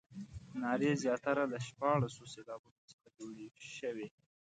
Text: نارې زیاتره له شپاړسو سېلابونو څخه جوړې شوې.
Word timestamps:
نارې 0.61 0.91
زیاتره 1.03 1.43
له 1.51 1.57
شپاړسو 1.67 2.23
سېلابونو 2.33 2.81
څخه 2.91 3.05
جوړې 3.17 3.47
شوې. 3.77 4.07